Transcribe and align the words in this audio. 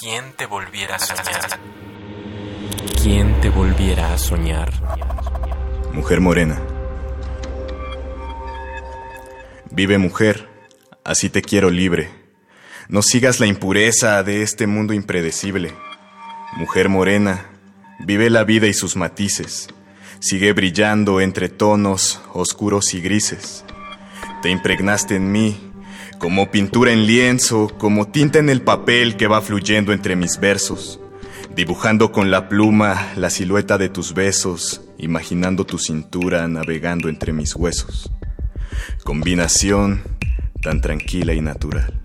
¿Quién 0.00 0.32
te 0.36 0.46
volviera 0.46 0.94
a 0.94 0.98
soñar? 1.00 1.58
¿Quién 3.02 3.40
te 3.40 3.50
volviera 3.50 4.14
a 4.14 4.18
soñar? 4.18 4.72
Mujer 5.92 6.20
morena. 6.20 6.62
Vive 9.72 9.98
mujer, 9.98 10.48
así 11.02 11.30
te 11.30 11.42
quiero 11.42 11.70
libre. 11.70 12.10
No 12.88 13.02
sigas 13.02 13.40
la 13.40 13.46
impureza 13.46 14.22
de 14.22 14.42
este 14.42 14.68
mundo 14.68 14.92
impredecible. 14.92 15.74
Mujer 16.52 16.88
morena, 16.88 17.46
vive 17.98 18.30
la 18.30 18.44
vida 18.44 18.68
y 18.68 18.74
sus 18.74 18.94
matices. 18.94 19.66
Sigue 20.20 20.52
brillando 20.52 21.20
entre 21.20 21.48
tonos 21.48 22.20
oscuros 22.34 22.94
y 22.94 23.00
grises. 23.00 23.64
Te 24.42 24.50
impregnaste 24.50 25.16
en 25.16 25.32
mí 25.32 25.67
como 26.18 26.50
pintura 26.50 26.92
en 26.92 27.06
lienzo, 27.06 27.68
como 27.78 28.08
tinta 28.08 28.38
en 28.38 28.48
el 28.48 28.62
papel 28.62 29.16
que 29.16 29.28
va 29.28 29.40
fluyendo 29.40 29.92
entre 29.92 30.16
mis 30.16 30.40
versos, 30.40 31.00
dibujando 31.54 32.12
con 32.12 32.30
la 32.30 32.48
pluma 32.48 33.12
la 33.16 33.30
silueta 33.30 33.78
de 33.78 33.88
tus 33.88 34.14
besos, 34.14 34.82
imaginando 34.98 35.64
tu 35.64 35.78
cintura 35.78 36.46
navegando 36.48 37.08
entre 37.08 37.32
mis 37.32 37.54
huesos. 37.54 38.10
Combinación 39.04 40.02
tan 40.60 40.80
tranquila 40.80 41.34
y 41.34 41.40
natural. 41.40 42.00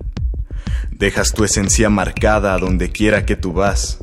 Dejas 0.92 1.34
tu 1.34 1.44
esencia 1.44 1.90
marcada 1.90 2.58
donde 2.58 2.90
quiera 2.90 3.26
que 3.26 3.36
tú 3.36 3.52
vas, 3.52 4.00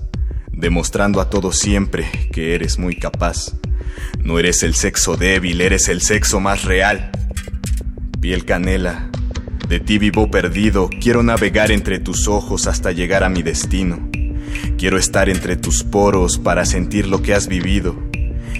demostrando 0.52 1.20
a 1.20 1.30
todos 1.30 1.58
siempre 1.58 2.11
que 2.33 2.55
eres 2.55 2.78
muy 2.78 2.97
capaz. 2.97 3.55
No 4.19 4.38
eres 4.38 4.62
el 4.64 4.74
sexo 4.74 5.16
débil, 5.16 5.61
eres 5.61 5.88
el 5.88 6.00
sexo 6.00 6.41
más 6.41 6.64
real. 6.64 7.11
Piel 8.20 8.45
canela, 8.45 9.09
de 9.70 9.79
ti 9.79 9.98
vivo 9.98 10.29
perdido, 10.29 10.91
quiero 11.01 11.23
navegar 11.23 11.70
entre 11.70 12.01
tus 12.01 12.27
ojos 12.27 12.66
hasta 12.66 12.91
llegar 12.91 13.23
a 13.23 13.28
mi 13.28 13.45
destino. 13.45 14.11
Quiero 14.77 14.98
estar 14.98 15.28
entre 15.28 15.56
tus 15.56 15.84
poros 15.84 16.39
para 16.39 16.64
sentir 16.64 17.06
lo 17.06 17.22
que 17.22 17.34
has 17.34 17.47
vivido 17.47 17.94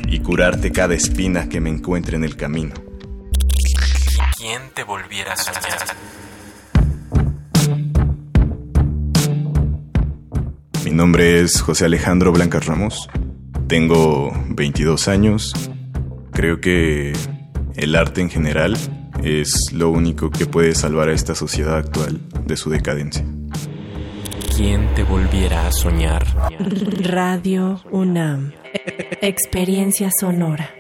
y 0.07 0.21
curarte 0.21 0.71
cada 0.71 0.95
espina 0.95 1.49
que 1.49 1.61
me 1.61 1.69
encuentre 1.69 2.17
en 2.17 2.23
el 2.23 2.37
camino. 2.37 2.75
¿Quién 4.39 4.63
te 4.73 4.85
volviera 4.85 5.33
a 5.33 5.37
soñar? 5.37 5.97
Mi 10.85 10.93
nombre 10.93 11.41
es 11.41 11.61
José 11.61 11.87
Alejandro 11.87 12.31
Blancas 12.31 12.67
Ramos. 12.67 13.11
Tengo 13.67 14.31
22 14.51 15.09
años. 15.09 15.53
Creo 16.31 16.61
que 16.61 17.15
el 17.75 17.97
arte 17.97 18.21
en 18.21 18.31
general 18.31 18.77
es 19.23 19.73
lo 19.73 19.91
único 19.91 20.31
que 20.31 20.47
puede 20.47 20.75
salvar 20.75 21.09
a 21.09 21.13
esta 21.13 21.35
sociedad 21.35 21.77
actual 21.77 22.21
de 22.47 22.57
su 22.57 22.71
decadencia. 22.71 23.25
¿Quién 24.57 24.93
te 24.95 25.05
volviera 25.05 25.67
a 25.67 25.73
soñar? 25.73 26.27
Radio 27.01 27.81
UNAM. 27.91 28.53
Experiencia 29.23 30.11
sonora. 30.19 30.80